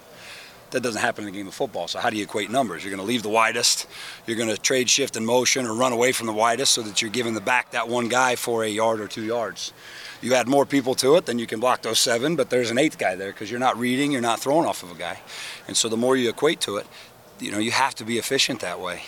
That 0.71 0.81
doesn't 0.81 1.01
happen 1.01 1.23
in 1.23 1.29
a 1.29 1.31
game 1.31 1.47
of 1.47 1.53
football. 1.53 1.87
So 1.87 1.99
how 1.99 2.09
do 2.09 2.17
you 2.17 2.23
equate 2.23 2.49
numbers? 2.49 2.83
You're 2.83 2.89
going 2.89 3.05
to 3.05 3.07
leave 3.07 3.21
the 3.21 3.29
widest. 3.29 3.85
You're 4.25 4.37
going 4.37 4.49
to 4.49 4.57
trade 4.57 4.89
shift 4.89 5.15
and 5.15 5.25
motion 5.25 5.67
or 5.67 5.73
run 5.75 5.91
away 5.91 6.11
from 6.11 6.25
the 6.25 6.33
widest 6.33 6.73
so 6.73 6.81
that 6.81 7.01
you're 7.01 7.11
giving 7.11 7.35
the 7.35 7.41
back 7.41 7.71
that 7.71 7.87
one 7.87 8.07
guy 8.07 8.35
for 8.35 8.63
a 8.63 8.67
yard 8.67 8.99
or 8.99 9.07
two 9.07 9.23
yards 9.23 9.71
you 10.23 10.33
add 10.33 10.47
more 10.47 10.65
people 10.65 10.95
to 10.95 11.15
it, 11.17 11.25
then 11.25 11.37
you 11.37 11.45
can 11.45 11.59
block 11.59 11.81
those 11.81 11.99
seven, 11.99 12.35
but 12.35 12.49
there's 12.49 12.71
an 12.71 12.77
eighth 12.77 12.97
guy 12.97 13.15
there 13.15 13.31
because 13.31 13.51
you're 13.51 13.59
not 13.59 13.77
reading, 13.77 14.11
you're 14.11 14.21
not 14.21 14.39
throwing 14.39 14.65
off 14.65 14.81
of 14.81 14.91
a 14.91 14.95
guy. 14.95 15.19
And 15.67 15.75
so 15.75 15.89
the 15.89 15.97
more 15.97 16.15
you 16.15 16.29
equate 16.29 16.61
to 16.61 16.77
it, 16.77 16.87
you 17.39 17.51
know, 17.51 17.59
you 17.59 17.71
have 17.71 17.93
to 17.95 18.05
be 18.05 18.17
efficient 18.17 18.61
that 18.61 18.79
way. 18.79 19.03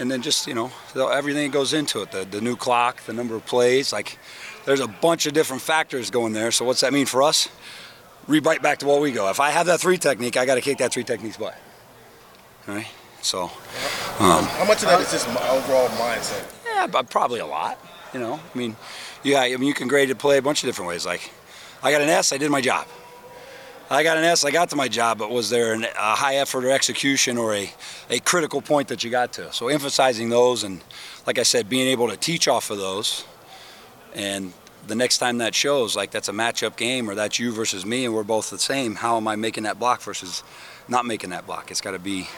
And 0.00 0.10
then 0.10 0.22
just, 0.22 0.46
you 0.46 0.54
know, 0.54 0.72
everything 0.96 1.50
that 1.50 1.52
goes 1.52 1.74
into 1.74 2.00
it, 2.00 2.10
the, 2.10 2.24
the 2.24 2.40
new 2.40 2.56
clock, 2.56 3.02
the 3.02 3.12
number 3.12 3.36
of 3.36 3.44
plays, 3.44 3.92
like 3.92 4.18
there's 4.64 4.80
a 4.80 4.88
bunch 4.88 5.26
of 5.26 5.34
different 5.34 5.60
factors 5.60 6.10
going 6.10 6.32
there. 6.32 6.50
So 6.50 6.64
what's 6.64 6.80
that 6.80 6.92
mean 6.92 7.04
for 7.06 7.22
us? 7.22 7.48
Rebite 8.26 8.62
back 8.62 8.78
to 8.78 8.86
what 8.86 9.02
we 9.02 9.12
go. 9.12 9.28
If 9.28 9.40
I 9.40 9.50
have 9.50 9.66
that 9.66 9.78
three 9.78 9.98
technique, 9.98 10.38
I 10.38 10.46
got 10.46 10.54
to 10.54 10.62
kick 10.62 10.78
that 10.78 10.92
three 10.92 11.04
technique's 11.04 11.36
butt. 11.36 11.54
All 12.66 12.74
right? 12.74 12.88
So. 13.20 13.44
Um, 13.44 14.44
How 14.44 14.64
much 14.64 14.82
of 14.82 14.88
that 14.88 15.00
is 15.02 15.10
just 15.12 15.28
my 15.28 15.48
overall 15.50 15.88
mindset? 15.90 16.46
Yeah, 16.64 16.86
but 16.86 17.10
probably 17.10 17.40
a 17.40 17.46
lot. 17.46 17.78
You 18.14 18.20
know, 18.20 18.40
I 18.54 18.58
mean, 18.58 18.76
yeah, 19.22 19.40
I 19.40 19.56
mean, 19.56 19.68
you 19.68 19.74
can 19.74 19.86
grade 19.86 20.10
a 20.10 20.14
play 20.14 20.38
a 20.38 20.42
bunch 20.42 20.64
of 20.64 20.68
different 20.68 20.88
ways. 20.88 21.04
Like, 21.04 21.30
I 21.82 21.92
got 21.92 22.00
an 22.00 22.08
S, 22.08 22.32
I 22.32 22.38
did 22.38 22.50
my 22.50 22.60
job. 22.60 22.86
I 23.92 24.04
got 24.04 24.16
an 24.16 24.22
S, 24.22 24.44
I 24.44 24.52
got 24.52 24.70
to 24.70 24.76
my 24.76 24.86
job, 24.86 25.18
but 25.18 25.32
was 25.32 25.50
there 25.50 25.72
an, 25.72 25.82
a 25.82 26.14
high 26.14 26.36
effort 26.36 26.64
or 26.64 26.70
execution 26.70 27.36
or 27.36 27.54
a, 27.54 27.72
a 28.08 28.20
critical 28.20 28.62
point 28.62 28.86
that 28.86 29.02
you 29.02 29.10
got 29.10 29.32
to? 29.32 29.52
So 29.52 29.66
emphasizing 29.66 30.28
those 30.28 30.62
and, 30.62 30.80
like 31.26 31.40
I 31.40 31.42
said, 31.42 31.68
being 31.68 31.88
able 31.88 32.08
to 32.08 32.16
teach 32.16 32.46
off 32.46 32.70
of 32.70 32.78
those. 32.78 33.24
And 34.14 34.52
the 34.86 34.94
next 34.94 35.18
time 35.18 35.38
that 35.38 35.56
shows, 35.56 35.96
like 35.96 36.12
that's 36.12 36.28
a 36.28 36.32
matchup 36.32 36.76
game 36.76 37.10
or 37.10 37.16
that's 37.16 37.40
you 37.40 37.50
versus 37.50 37.84
me 37.84 38.04
and 38.04 38.14
we're 38.14 38.22
both 38.22 38.50
the 38.50 38.60
same, 38.60 38.94
how 38.94 39.16
am 39.16 39.26
I 39.26 39.34
making 39.34 39.64
that 39.64 39.80
block 39.80 40.02
versus 40.02 40.44
not 40.86 41.04
making 41.04 41.30
that 41.30 41.44
block? 41.44 41.72
It's 41.72 41.80
got 41.80 41.90
to 41.90 41.98
be 41.98 42.28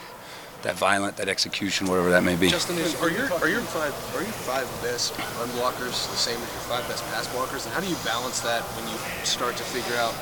that 0.63 0.77
violent, 0.77 1.19
that 1.19 1.29
execution, 1.29 1.87
whatever 1.87 2.11
that 2.11 2.23
may 2.23 2.37
be. 2.37 2.49
Justin, 2.49 2.79
is, 2.79 2.95
are 3.03 3.11
your 3.11 3.31
are 3.35 3.49
your 3.49 3.61
five 3.61 3.93
are 4.15 4.23
your 4.23 4.33
five 4.33 4.67
best 4.81 5.19
run 5.39 5.49
blockers 5.51 6.09
the 6.11 6.17
same 6.17 6.37
as 6.37 6.41
your 6.41 6.65
five 6.71 6.87
best 6.89 7.05
pass 7.07 7.27
blockers? 7.29 7.67
And 7.67 7.75
how 7.75 7.81
do 7.81 7.89
you 7.89 7.97
balance 8.05 8.41
that 8.41 8.63
when 8.63 8.89
you 8.89 8.97
start 9.25 9.57
to 9.57 9.65
figure 9.65 9.97
out 9.97 10.15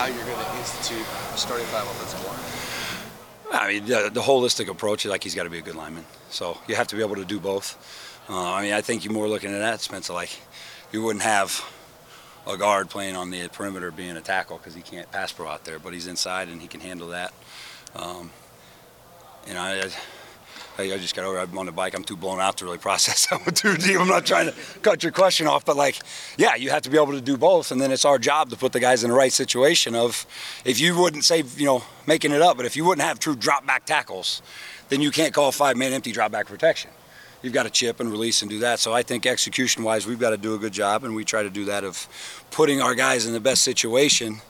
how 0.00 0.06
you're 0.06 0.24
going 0.24 0.42
to 0.42 0.56
institute 0.56 1.06
starting 1.36 1.66
five 1.66 1.84
offensive 1.84 2.24
line? 2.26 3.62
I 3.62 3.68
mean, 3.68 3.84
the, 3.84 4.10
the, 4.10 4.22
holistic 4.22 4.68
approach 4.68 5.04
is 5.04 5.10
like 5.10 5.22
he's 5.22 5.34
got 5.34 5.42
to 5.42 5.50
be 5.50 5.58
a 5.58 5.62
good 5.62 5.74
lineman. 5.74 6.06
So 6.30 6.56
you 6.66 6.74
have 6.74 6.88
to 6.88 6.96
be 6.96 7.02
able 7.02 7.16
to 7.16 7.24
do 7.26 7.38
both. 7.38 7.76
Uh, 8.26 8.50
I 8.50 8.62
mean, 8.62 8.72
I 8.72 8.80
think 8.80 9.04
you're 9.04 9.12
more 9.12 9.28
looking 9.28 9.52
at 9.52 9.58
that, 9.58 9.82
Spencer. 9.82 10.14
Like 10.14 10.30
you 10.90 11.02
wouldn't 11.02 11.22
have 11.24 11.62
a 12.46 12.56
guard 12.56 12.88
playing 12.88 13.14
on 13.14 13.30
the 13.30 13.48
perimeter 13.48 13.90
being 13.90 14.16
a 14.16 14.22
tackle 14.22 14.56
because 14.56 14.74
he 14.74 14.80
can't 14.80 15.10
pass 15.12 15.32
pro 15.32 15.46
out 15.46 15.64
there, 15.64 15.78
but 15.78 15.92
he's 15.92 16.06
inside 16.06 16.48
and 16.48 16.62
he 16.62 16.66
can 16.66 16.80
handle 16.80 17.08
that. 17.08 17.34
Um, 17.94 18.30
you 19.46 19.52
know, 19.52 19.60
I, 19.60 19.90
I, 20.80 20.98
just 20.98 21.14
got 21.14 21.24
over. 21.24 21.38
I'm 21.38 21.56
on 21.58 21.66
the 21.66 21.72
bike. 21.72 21.94
I'm 21.94 22.04
too 22.04 22.16
blown 22.16 22.40
out 22.40 22.56
to 22.58 22.64
really 22.64 22.78
process 22.78 23.26
that 23.30 23.40
one 23.40 23.54
too 23.54 23.76
deep. 23.76 23.98
I'm 23.98 24.08
not 24.08 24.26
trying 24.26 24.46
to 24.46 24.54
cut 24.80 25.02
your 25.02 25.12
question 25.12 25.46
off, 25.46 25.64
but 25.64 25.76
like, 25.76 26.00
yeah, 26.36 26.54
you 26.54 26.70
have 26.70 26.82
to 26.82 26.90
be 26.90 26.96
able 26.96 27.12
to 27.12 27.20
do 27.20 27.36
both, 27.36 27.70
and 27.70 27.80
then 27.80 27.92
it's 27.92 28.04
our 28.04 28.18
job 28.18 28.50
to 28.50 28.56
put 28.56 28.72
the 28.72 28.80
guys 28.80 29.04
in 29.04 29.10
the 29.10 29.16
right 29.16 29.32
situation. 29.32 29.94
Of 29.94 30.26
if 30.64 30.80
you 30.80 30.98
wouldn't 30.98 31.24
say, 31.24 31.44
you 31.56 31.66
know, 31.66 31.82
making 32.06 32.32
it 32.32 32.42
up, 32.42 32.56
but 32.56 32.66
if 32.66 32.76
you 32.76 32.84
wouldn't 32.84 33.06
have 33.06 33.18
true 33.18 33.36
drop 33.36 33.66
back 33.66 33.84
tackles, 33.84 34.42
then 34.88 35.00
you 35.00 35.10
can't 35.10 35.34
call 35.34 35.52
five 35.52 35.76
man 35.76 35.92
empty 35.92 36.12
drop 36.12 36.32
back 36.32 36.46
protection. 36.46 36.90
You've 37.42 37.54
got 37.54 37.62
to 37.62 37.70
chip 37.70 38.00
and 38.00 38.10
release 38.10 38.42
and 38.42 38.50
do 38.50 38.58
that. 38.60 38.80
So 38.80 38.92
I 38.92 39.02
think 39.02 39.24
execution 39.24 39.82
wise, 39.82 40.06
we've 40.06 40.18
got 40.18 40.30
to 40.30 40.36
do 40.36 40.54
a 40.54 40.58
good 40.58 40.72
job, 40.72 41.04
and 41.04 41.14
we 41.14 41.24
try 41.24 41.42
to 41.42 41.50
do 41.50 41.66
that 41.66 41.84
of 41.84 42.08
putting 42.50 42.82
our 42.82 42.94
guys 42.94 43.26
in 43.26 43.32
the 43.32 43.40
best 43.40 43.62
situation. 43.62 44.40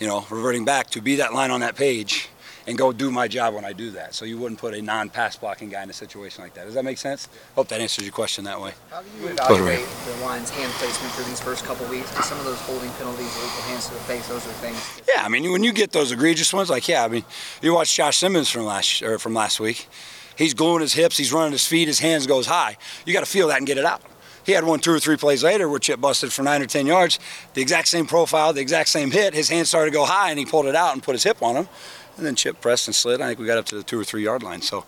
You 0.00 0.06
know, 0.06 0.26
reverting 0.28 0.64
back 0.64 0.90
to 0.90 1.00
be 1.00 1.16
that 1.16 1.32
line 1.32 1.50
on 1.50 1.60
that 1.60 1.74
page 1.76 2.28
and 2.66 2.76
go 2.76 2.92
do 2.92 3.10
my 3.10 3.28
job 3.28 3.54
when 3.54 3.64
I 3.64 3.72
do 3.72 3.90
that. 3.92 4.14
So 4.14 4.24
you 4.24 4.38
wouldn't 4.38 4.60
put 4.60 4.74
a 4.74 4.82
non-pass 4.82 5.36
blocking 5.36 5.68
guy 5.68 5.82
in 5.82 5.90
a 5.90 5.92
situation 5.92 6.42
like 6.42 6.54
that. 6.54 6.64
Does 6.64 6.74
that 6.74 6.84
make 6.84 6.98
sense? 6.98 7.28
Hope 7.54 7.68
that 7.68 7.80
answers 7.80 8.04
your 8.04 8.12
question 8.12 8.44
that 8.44 8.60
way. 8.60 8.72
How 8.90 9.02
do 9.02 9.08
you 9.20 9.28
evaluate 9.28 9.86
the 10.06 10.24
line's 10.24 10.50
hand 10.50 10.72
placement 10.72 11.12
for 11.12 11.22
these 11.22 11.40
first 11.40 11.64
couple 11.64 11.86
weeks? 11.88 12.10
Some 12.26 12.38
of 12.38 12.44
those 12.44 12.60
holding 12.60 12.90
penalties, 12.92 13.34
illegal 13.36 13.62
hands 13.62 13.86
to 13.88 13.94
the 13.94 14.00
face, 14.00 14.26
those 14.28 14.46
are 14.46 14.50
things. 14.50 15.02
Yeah, 15.08 15.24
I 15.24 15.28
mean, 15.28 15.52
when 15.52 15.62
you 15.62 15.72
get 15.72 15.92
those 15.92 16.10
egregious 16.12 16.52
ones, 16.52 16.70
like 16.70 16.88
yeah, 16.88 17.04
I 17.04 17.08
mean, 17.08 17.24
you 17.62 17.74
watch 17.74 17.94
Josh 17.94 18.18
Simmons 18.18 18.50
from 18.50 18.64
last 18.64 19.02
or 19.02 19.18
from 19.18 19.34
last 19.34 19.60
week. 19.60 19.88
He's 20.36 20.52
gluing 20.52 20.82
his 20.82 20.92
hips, 20.92 21.16
he's 21.16 21.32
running 21.32 21.52
his 21.52 21.66
feet, 21.66 21.88
his 21.88 22.00
hands 22.00 22.26
goes 22.26 22.46
high. 22.46 22.76
You 23.06 23.14
got 23.14 23.20
to 23.20 23.26
feel 23.26 23.48
that 23.48 23.58
and 23.58 23.66
get 23.66 23.78
it 23.78 23.84
out. 23.84 24.02
He 24.44 24.52
had 24.52 24.64
one 24.64 24.78
two 24.78 24.92
or 24.92 25.00
three 25.00 25.16
plays 25.16 25.42
later 25.42 25.68
where 25.68 25.80
Chip 25.80 26.00
busted 26.00 26.32
for 26.32 26.42
nine 26.42 26.62
or 26.62 26.66
ten 26.66 26.86
yards, 26.86 27.18
the 27.54 27.62
exact 27.62 27.88
same 27.88 28.06
profile, 28.06 28.52
the 28.52 28.60
exact 28.60 28.90
same 28.90 29.10
hit. 29.10 29.34
His 29.34 29.48
hands 29.48 29.68
started 29.68 29.90
to 29.90 29.96
go 29.96 30.04
high, 30.04 30.30
and 30.30 30.38
he 30.38 30.44
pulled 30.44 30.66
it 30.66 30.76
out 30.76 30.92
and 30.92 31.02
put 31.02 31.14
his 31.14 31.24
hip 31.24 31.42
on 31.42 31.56
him 31.56 31.68
and 32.16 32.26
then 32.26 32.34
chip 32.34 32.60
pressed 32.60 32.88
and 32.88 32.94
slid. 32.94 33.20
I 33.20 33.28
think 33.28 33.38
we 33.38 33.46
got 33.46 33.58
up 33.58 33.66
to 33.66 33.76
the 33.76 33.82
two 33.82 33.98
or 33.98 34.04
three 34.04 34.24
yard 34.24 34.42
line. 34.42 34.62
So, 34.62 34.84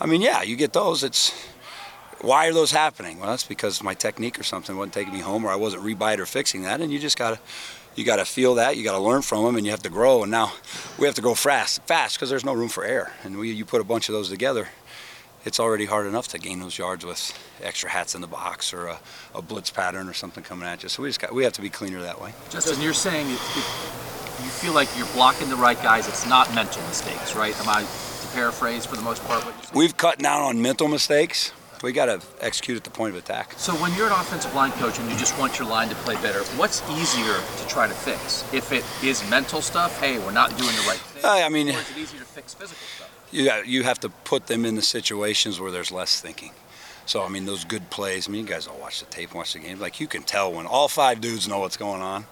I 0.00 0.06
mean, 0.06 0.20
yeah, 0.20 0.42
you 0.42 0.56
get 0.56 0.72
those. 0.72 1.02
It's 1.02 1.32
why 2.20 2.48
are 2.48 2.52
those 2.52 2.70
happening? 2.70 3.18
Well, 3.18 3.30
that's 3.30 3.44
because 3.44 3.82
my 3.82 3.94
technique 3.94 4.38
or 4.38 4.44
something 4.44 4.76
wasn't 4.76 4.94
taking 4.94 5.12
me 5.12 5.20
home, 5.20 5.44
or 5.44 5.50
I 5.50 5.56
wasn't 5.56 5.82
rebite 5.82 6.18
or 6.18 6.26
fixing 6.26 6.62
that. 6.62 6.80
And 6.80 6.92
you 6.92 6.98
just 6.98 7.18
gotta, 7.18 7.40
you 7.96 8.04
gotta 8.04 8.24
feel 8.24 8.54
that. 8.54 8.76
You 8.76 8.84
gotta 8.84 9.02
learn 9.02 9.22
from 9.22 9.44
them, 9.44 9.56
and 9.56 9.66
you 9.66 9.72
have 9.72 9.82
to 9.82 9.90
grow. 9.90 10.22
And 10.22 10.30
now 10.30 10.52
we 10.98 11.06
have 11.06 11.16
to 11.16 11.22
go 11.22 11.34
fast, 11.34 11.82
fast, 11.82 12.16
because 12.16 12.30
there's 12.30 12.44
no 12.44 12.52
room 12.52 12.68
for 12.68 12.84
error. 12.84 13.12
And 13.24 13.38
we, 13.38 13.50
you 13.50 13.64
put 13.64 13.80
a 13.80 13.84
bunch 13.84 14.08
of 14.08 14.12
those 14.12 14.28
together, 14.28 14.68
it's 15.44 15.58
already 15.58 15.86
hard 15.86 16.06
enough 16.06 16.28
to 16.28 16.38
gain 16.38 16.60
those 16.60 16.78
yards 16.78 17.04
with 17.04 17.36
extra 17.60 17.90
hats 17.90 18.14
in 18.14 18.20
the 18.20 18.28
box 18.28 18.72
or 18.72 18.86
a, 18.86 18.98
a 19.34 19.42
blitz 19.42 19.70
pattern 19.70 20.08
or 20.08 20.12
something 20.12 20.44
coming 20.44 20.68
at 20.68 20.84
you. 20.84 20.88
So 20.88 21.02
we 21.02 21.08
just 21.08 21.20
got, 21.20 21.34
we 21.34 21.42
have 21.42 21.52
to 21.54 21.62
be 21.62 21.70
cleaner 21.70 22.00
that 22.02 22.20
way. 22.20 22.32
Justin, 22.48 22.80
you're 22.80 22.92
saying 22.92 23.28
it, 23.28 23.40
it 23.56 24.11
you 24.40 24.48
feel 24.48 24.72
like 24.72 24.88
you're 24.96 25.06
blocking 25.08 25.48
the 25.48 25.56
right 25.56 25.80
guys. 25.82 26.08
It's 26.08 26.26
not 26.26 26.52
mental 26.54 26.82
mistakes, 26.82 27.34
right? 27.34 27.58
Am 27.60 27.68
I 27.68 27.82
to 27.82 28.28
paraphrase 28.34 28.86
for 28.86 28.96
the 28.96 29.02
most 29.02 29.24
part 29.24 29.44
what 29.44 29.54
you're? 29.54 29.78
We've 29.78 29.96
cut 29.96 30.18
down 30.18 30.42
on 30.42 30.62
mental 30.62 30.88
mistakes. 30.88 31.52
We 31.82 31.92
got 31.92 32.06
to 32.06 32.22
execute 32.40 32.76
at 32.76 32.84
the 32.84 32.90
point 32.90 33.14
of 33.14 33.20
attack. 33.20 33.54
So 33.56 33.72
when 33.74 33.92
you're 33.94 34.06
an 34.06 34.12
offensive 34.12 34.54
line 34.54 34.70
coach 34.72 35.00
and 35.00 35.10
you 35.10 35.16
just 35.16 35.36
want 35.36 35.58
your 35.58 35.66
line 35.66 35.88
to 35.88 35.96
play 35.96 36.14
better, 36.16 36.38
what's 36.56 36.80
easier 36.92 37.34
to 37.34 37.66
try 37.66 37.88
to 37.88 37.94
fix? 37.94 38.44
If 38.54 38.70
it 38.70 38.84
is 39.04 39.28
mental 39.28 39.60
stuff, 39.60 39.98
hey, 39.98 40.18
we're 40.20 40.30
not 40.30 40.50
doing 40.50 40.70
the 40.76 40.84
right 40.86 40.98
thing. 40.98 41.24
I 41.24 41.48
mean, 41.48 41.68
or 41.70 41.72
is 41.72 41.90
it 41.90 41.96
easier 41.98 42.20
to 42.20 42.26
fix 42.26 42.54
physical 42.54 42.86
stuff? 42.96 43.28
You 43.32 43.50
you 43.66 43.82
have 43.82 43.98
to 44.00 44.10
put 44.10 44.46
them 44.46 44.64
in 44.64 44.76
the 44.76 44.82
situations 44.82 45.58
where 45.58 45.72
there's 45.72 45.90
less 45.90 46.20
thinking. 46.20 46.52
So 47.04 47.24
I 47.24 47.28
mean, 47.28 47.46
those 47.46 47.64
good 47.64 47.90
plays. 47.90 48.28
I 48.28 48.30
mean, 48.30 48.42
you 48.42 48.46
guys 48.46 48.68
all 48.68 48.78
watch 48.78 49.00
the 49.00 49.06
tape, 49.06 49.34
watch 49.34 49.54
the 49.54 49.58
game. 49.58 49.80
Like 49.80 49.98
you 49.98 50.06
can 50.06 50.22
tell 50.22 50.52
when 50.52 50.66
all 50.66 50.86
five 50.86 51.20
dudes 51.20 51.48
know 51.48 51.58
what's 51.58 51.76
going 51.76 52.00
on 52.00 52.26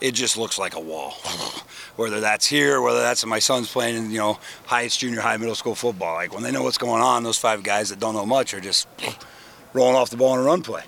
it 0.00 0.12
just 0.12 0.36
looks 0.36 0.58
like 0.58 0.74
a 0.74 0.80
wall. 0.80 1.14
whether 2.00 2.20
that's 2.20 2.46
here, 2.46 2.80
whether 2.80 3.00
that's 3.00 3.24
my 3.26 3.38
son's 3.38 3.70
playing 3.70 3.96
in, 3.96 4.10
you 4.10 4.18
know, 4.18 4.38
highest 4.66 5.00
junior 5.00 5.20
high, 5.20 5.36
middle 5.36 5.54
school 5.54 5.74
football. 5.74 6.14
Like 6.14 6.32
when 6.32 6.42
they 6.42 6.50
know 6.50 6.62
what's 6.62 6.78
going 6.78 7.02
on, 7.02 7.22
those 7.22 7.38
five 7.38 7.62
guys 7.62 7.90
that 7.90 8.00
don't 8.00 8.14
know 8.14 8.26
much 8.26 8.54
are 8.54 8.60
just 8.60 8.88
rolling 9.72 9.96
off 9.96 10.10
the 10.10 10.16
ball 10.16 10.34
in 10.34 10.40
a 10.40 10.42
run 10.42 10.62
play. 10.62 10.82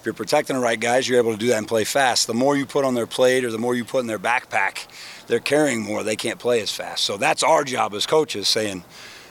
If 0.00 0.04
you're 0.04 0.14
protecting 0.14 0.56
the 0.56 0.62
right 0.62 0.78
guys, 0.78 1.08
you're 1.08 1.18
able 1.18 1.32
to 1.32 1.38
do 1.38 1.48
that 1.48 1.58
and 1.58 1.68
play 1.68 1.84
fast. 1.84 2.26
The 2.26 2.34
more 2.34 2.56
you 2.56 2.66
put 2.66 2.84
on 2.84 2.94
their 2.94 3.06
plate 3.06 3.44
or 3.44 3.50
the 3.50 3.58
more 3.58 3.74
you 3.74 3.84
put 3.84 4.00
in 4.00 4.06
their 4.06 4.18
backpack, 4.18 4.86
they're 5.26 5.40
carrying 5.40 5.82
more. 5.82 6.02
They 6.02 6.16
can't 6.16 6.38
play 6.38 6.60
as 6.60 6.72
fast. 6.72 7.04
So 7.04 7.16
that's 7.16 7.42
our 7.42 7.64
job 7.64 7.94
as 7.94 8.06
coaches 8.06 8.48
saying, 8.48 8.84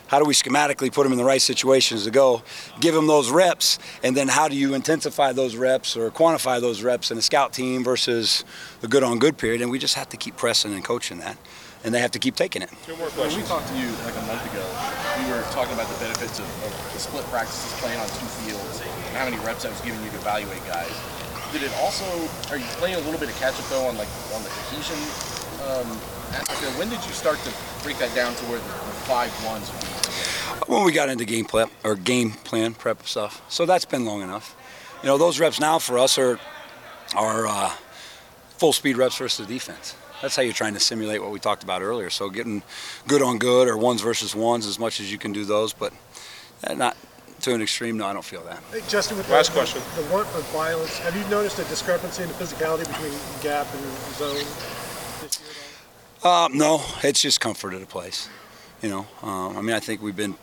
how 0.08 0.20
do 0.20 0.26
we 0.26 0.34
schematically 0.34 0.94
put 0.94 1.04
them 1.04 1.12
in 1.12 1.18
the 1.18 1.26
right 1.26 1.42
situations 1.42 2.04
to 2.04 2.12
go, 2.12 2.44
give 2.80 2.94
them 2.94 3.08
those 3.08 3.30
reps, 3.30 3.80
and 4.04 4.16
then 4.16 4.28
how 4.28 4.48
do 4.48 4.56
you 4.56 4.74
intensify 4.74 5.32
those 5.32 5.56
reps 5.56 5.98
or 5.98 6.12
quantify 6.12 6.62
those 6.62 6.84
reps 6.84 7.12
in 7.12 7.18
a 7.18 7.22
scout 7.22 7.54
team 7.54 7.84
versus 7.84 8.46
the 8.82 8.88
good 8.88 9.04
on 9.04 9.20
good 9.20 9.38
period? 9.38 9.62
And 9.62 9.72
we 9.72 9.80
just 9.80 9.96
have 9.96 10.10
to 10.10 10.18
keep 10.18 10.38
pressing 10.38 10.74
and 10.74 10.84
coaching 10.84 11.20
that, 11.20 11.38
and 11.84 11.94
they 11.94 12.00
have 12.00 12.12
to 12.12 12.20
keep 12.20 12.36
taking 12.36 12.62
it. 12.62 12.70
Two 12.86 12.96
more 12.98 13.10
When 13.10 13.36
we 13.36 13.44
talked 13.44 13.68
to 13.70 13.78
you 13.78 13.88
like 14.06 14.16
a 14.16 14.26
month 14.28 14.46
ago, 14.52 14.64
we 15.24 15.32
were 15.32 15.42
talking 15.52 15.74
about 15.74 15.90
the 15.90 16.00
benefits 16.00 16.40
of, 16.40 16.46
of 16.66 16.72
the 16.94 17.00
split 17.00 17.26
practices, 17.26 17.74
playing 17.80 18.00
on 18.00 18.08
two 18.08 18.30
fields, 18.46 18.82
and 18.82 19.18
how 19.18 19.26
many 19.26 19.38
reps 19.46 19.64
that 19.64 19.72
was 19.72 19.82
giving 19.82 20.02
you 20.04 20.10
to 20.12 20.18
evaluate 20.18 20.64
guys. 20.68 20.94
Did 21.52 21.64
it 21.64 21.74
also? 21.80 22.06
Are 22.52 22.58
you 22.58 22.66
playing 22.78 22.96
a 22.96 23.04
little 23.08 23.20
bit 23.20 23.30
of 23.30 23.36
catch 23.40 23.58
up 23.58 23.66
though 23.70 23.88
on 23.88 23.98
like 23.98 24.10
on 24.36 24.44
the 24.44 24.50
cohesion 24.50 25.00
um, 25.64 25.88
aspect? 26.34 26.78
When 26.78 26.90
did 26.90 27.04
you 27.06 27.14
start 27.14 27.40
to 27.40 27.54
break 27.84 27.98
that 28.00 28.14
down 28.16 28.34
to 28.36 28.46
where 28.46 28.60
the, 28.60 28.66
the 28.66 28.96
five 29.08 29.32
ones 29.46 29.72
would 29.72 29.82
be? 29.82 29.96
when 30.68 30.84
we 30.84 30.92
got 30.92 31.10
into 31.10 31.26
game 31.26 31.46
prep 31.46 31.70
or 31.84 31.96
game 31.96 32.32
plan 32.32 32.74
prep 32.74 33.06
stuff. 33.06 33.42
So 33.50 33.66
that's 33.66 33.86
been 33.86 34.06
long 34.06 34.22
enough. 34.22 34.56
You 35.02 35.08
know, 35.08 35.18
those 35.18 35.40
reps 35.40 35.60
now 35.60 35.80
for 35.80 36.00
us 36.00 36.18
are 36.18 36.40
are 37.16 37.48
uh, 37.48 37.70
full 38.58 38.74
speed 38.74 38.98
reps 38.98 39.18
versus 39.18 39.48
defense. 39.48 39.96
That's 40.22 40.36
how 40.36 40.42
you're 40.42 40.54
trying 40.54 40.74
to 40.74 40.80
simulate 40.80 41.22
what 41.22 41.32
we 41.32 41.40
talked 41.40 41.64
about 41.64 41.82
earlier. 41.82 42.10
So 42.10 42.30
getting 42.30 42.64
good 43.08 43.22
on 43.22 43.38
good 43.38 43.68
or 43.68 43.78
ones 43.78 44.02
versus 44.02 44.34
ones 44.34 44.66
as 44.66 44.80
much 44.80 45.00
as 45.00 45.12
you 45.12 45.18
can 45.18 45.34
do 45.34 45.46
those, 45.46 45.74
but 45.74 45.94
uh, 46.64 46.74
not 46.74 46.98
to 47.42 47.54
an 47.54 47.62
extreme. 47.62 47.98
No, 47.98 48.08
I 48.08 48.14
don't 48.14 48.26
feel 48.26 48.42
that. 48.44 48.60
Hey, 48.72 48.82
Justin, 48.88 49.18
with 49.18 49.30
Last 49.30 49.50
the, 49.50 49.58
question. 49.58 49.82
The, 49.96 50.02
the 50.02 50.14
want 50.14 50.28
of 50.30 50.44
violence, 50.52 50.98
have 51.00 51.16
you 51.16 51.28
noticed 51.30 51.60
a 51.60 51.64
discrepancy 51.66 52.24
in 52.24 52.30
the 52.30 52.36
physicality 52.36 52.88
between 52.88 53.12
gap 53.44 53.68
and 53.74 54.16
zone? 54.16 54.75
Uh, 56.26 56.50
no, 56.52 56.82
it's 57.04 57.22
just 57.22 57.40
comfort 57.40 57.76
of 57.76 57.84
a 57.84 57.86
place. 57.86 58.30
You 58.82 58.90
know, 58.90 59.08
um, 59.22 59.56
I 59.58 59.62
mean, 59.62 59.76
I 59.76 59.80
think 59.80 60.02
we've 60.02 60.16
been 60.16 60.34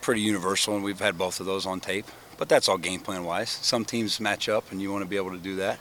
pretty 0.00 0.22
universal, 0.22 0.74
and 0.74 0.82
we've 0.82 0.98
had 0.98 1.16
both 1.16 1.38
of 1.38 1.46
those 1.46 1.66
on 1.66 1.78
tape. 1.78 2.06
But 2.36 2.48
that's 2.48 2.68
all 2.68 2.76
game 2.76 2.98
plan 2.98 3.22
wise. 3.22 3.48
Some 3.48 3.84
teams 3.84 4.18
match 4.18 4.48
up, 4.48 4.72
and 4.72 4.82
you 4.82 4.90
want 4.90 5.04
to 5.04 5.08
be 5.08 5.16
able 5.16 5.30
to 5.30 5.38
do 5.38 5.54
that. 5.56 5.78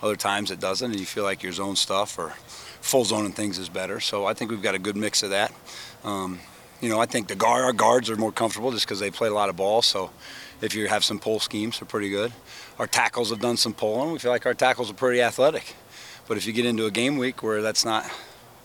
Other 0.00 0.16
times 0.16 0.50
it 0.50 0.60
doesn't, 0.60 0.92
and 0.92 0.98
you 0.98 1.04
feel 1.04 1.24
like 1.24 1.42
your 1.42 1.52
zone 1.52 1.76
stuff 1.76 2.18
or 2.18 2.30
full 2.80 3.04
zone 3.04 3.26
and 3.26 3.36
things 3.36 3.58
is 3.58 3.68
better. 3.68 4.00
So 4.00 4.24
I 4.24 4.32
think 4.32 4.50
we've 4.50 4.62
got 4.62 4.74
a 4.74 4.78
good 4.78 4.96
mix 4.96 5.22
of 5.22 5.28
that. 5.28 5.52
Um, 6.02 6.40
you 6.80 6.88
know, 6.88 6.98
I 6.98 7.04
think 7.04 7.28
the 7.28 7.34
guard, 7.34 7.64
our 7.64 7.74
guards 7.74 8.08
are 8.08 8.16
more 8.16 8.32
comfortable 8.32 8.72
just 8.72 8.86
because 8.86 8.98
they 8.98 9.10
play 9.10 9.28
a 9.28 9.34
lot 9.34 9.50
of 9.50 9.56
ball. 9.56 9.82
So 9.82 10.10
if 10.62 10.74
you 10.74 10.88
have 10.88 11.04
some 11.04 11.18
pull 11.18 11.38
schemes, 11.38 11.80
they're 11.80 11.86
pretty 11.86 12.08
good. 12.08 12.32
Our 12.78 12.86
tackles 12.86 13.28
have 13.28 13.40
done 13.40 13.58
some 13.58 13.74
pulling. 13.74 14.12
We 14.12 14.18
feel 14.20 14.30
like 14.30 14.46
our 14.46 14.54
tackles 14.54 14.90
are 14.90 14.94
pretty 14.94 15.20
athletic. 15.20 15.74
But 16.28 16.36
if 16.36 16.46
you 16.46 16.52
get 16.52 16.66
into 16.66 16.86
a 16.86 16.90
game 16.90 17.18
week 17.18 17.42
where 17.42 17.62
that's 17.62 17.84
not 17.84 18.04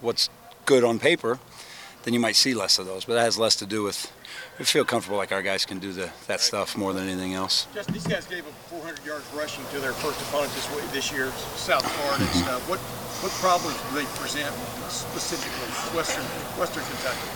what's 0.02 0.30
good 0.66 0.84
on 0.84 1.00
paper, 1.00 1.40
then 2.04 2.14
you 2.14 2.20
might 2.20 2.36
see 2.36 2.54
less 2.54 2.80
of 2.80 2.86
those. 2.86 3.06
But 3.06 3.14
that 3.14 3.22
has 3.22 3.38
less 3.38 3.56
to 3.58 3.66
do 3.66 3.84
with 3.84 4.12
we 4.58 4.66
feel 4.66 4.86
comfortable 4.86 5.18
like 5.18 5.32
our 5.32 5.42
guys 5.42 5.66
can 5.66 5.80
do 5.80 5.92
the, 5.92 6.10
that 6.28 6.40
stuff 6.40 6.78
more 6.78 6.94
than 6.94 7.08
anything 7.08 7.34
else. 7.34 7.68
Justin, 7.74 7.94
these 7.94 8.08
guys 8.08 8.26
gave 8.26 8.46
up 8.46 8.54
400 8.70 9.06
yards 9.06 9.26
rushing 9.34 9.64
to 9.72 9.80
their 9.80 9.94
first 9.94 10.22
opponent 10.22 10.54
this 10.54 10.70
way, 10.76 10.82
this 10.94 11.12
year, 11.12 11.32
South 11.56 11.86
Florida 11.86 12.24
and 12.24 12.34
stuff. 12.36 12.70
What 12.70 12.80
what 12.80 13.32
problems 13.34 13.78
do 13.90 13.96
they 13.96 14.06
present 14.18 14.52
specifically, 14.90 15.96
Western 15.96 16.24
Western 16.60 16.84
Kentucky? 16.84 17.30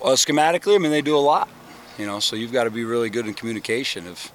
Well, 0.00 0.14
schematically, 0.14 0.74
I 0.74 0.78
mean, 0.78 0.90
they 0.90 1.02
do 1.02 1.16
a 1.16 1.20
lot. 1.20 1.48
You 1.98 2.06
know, 2.06 2.20
so 2.20 2.36
you've 2.36 2.52
got 2.52 2.64
to 2.64 2.70
be 2.70 2.84
really 2.84 3.10
good 3.10 3.26
in 3.26 3.34
communication 3.34 4.06
of 4.06 4.30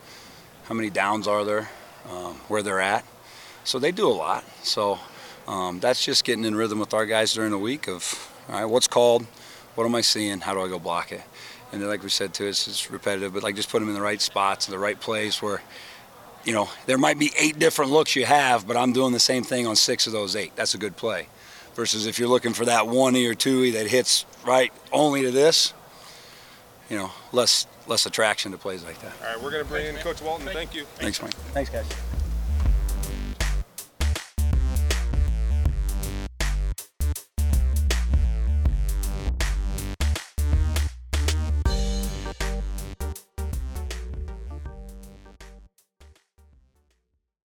how 0.66 0.75
many 0.75 0.90
downs 0.90 1.28
are 1.28 1.46
there, 1.46 1.70
um, 2.10 2.34
where 2.48 2.62
they're 2.62 2.82
at. 2.82 3.06
So 3.63 3.80
they 3.80 3.92
do 3.92 4.08
a 4.08 4.12
lot. 4.12 4.44
So 4.63 5.00
um, 5.48 5.80
that's 5.80 6.04
just 6.04 6.24
getting 6.24 6.46
in 6.46 6.56
rhythm 6.56 6.80
with 6.80 6.94
our 6.94 7.06
guys 7.06 7.34
during 7.34 7.52
the 7.52 7.58
week 7.58 7.88
of, 7.88 8.32
all 8.50 8.56
right, 8.56 8.66
what's 8.66 8.88
called, 8.88 9.26
what 9.76 9.86
am 9.86 9.96
I 9.96 10.02
seeing, 10.02 10.40
how 10.40 10.54
do 10.54 10.62
I 10.62 10.68
go 10.68 10.80
block 10.80 11.12
it? 11.12 11.22
And 11.72 11.82
then, 11.82 11.90
like 11.90 12.04
we 12.04 12.10
said 12.10 12.34
too, 12.34 12.46
it's 12.46 12.66
just 12.66 12.90
repetitive, 12.90 13.34
but 13.34 13.44
like 13.44 13.56
just 13.56 13.70
put 13.70 13.80
them 13.80 13.89
in 13.89 13.96
the 13.96 14.02
right 14.02 14.22
spots, 14.22 14.67
in 14.67 14.72
the 14.72 14.80
right 14.80 15.00
place 15.00 15.41
where, 15.41 15.62
you 16.46 16.54
know, 16.54 16.70
there 16.86 16.98
might 16.98 17.17
be 17.17 17.32
eight 17.39 17.58
different 17.58 17.91
looks 17.91 18.15
you 18.15 18.26
have, 18.26 18.67
but 18.67 18.78
I'm 18.78 18.94
doing 18.94 19.13
the 19.13 19.20
same 19.20 19.44
thing 19.44 19.65
on 19.65 19.76
six 19.76 20.06
of 20.08 20.13
those 20.13 20.36
eight. 20.36 20.56
That's 20.56 20.76
a 20.76 20.78
good 20.78 20.96
play. 20.96 21.28
Versus 21.74 22.06
if 22.06 22.20
you're 22.20 22.30
looking 22.30 22.54
for 22.54 22.65
that 22.65 22.88
one 22.88 23.15
E 23.15 23.26
or 23.28 23.34
two 23.34 23.63
E 23.63 23.72
that 23.72 23.88
hits 23.88 24.26
right 24.46 24.72
only 24.91 25.24
to 25.24 25.32
this, 25.32 25.74
you 26.89 26.98
know, 26.98 27.12
less 27.32 27.65
less 27.88 28.06
attraction 28.06 28.52
to 28.52 28.58
plays 28.58 28.84
like 28.84 29.00
that. 29.02 29.13
All 29.22 29.34
right, 29.34 29.44
we're 29.44 29.52
going 29.52 29.63
to 29.63 29.70
bring 29.70 29.88
in 29.88 29.96
Coach 29.96 30.22
Walton. 30.22 30.48
Thank 30.48 30.76
you. 30.76 30.86
Thanks, 30.96 31.22
Mike. 31.22 31.34
Thanks, 31.34 31.72
guys. 31.72 31.86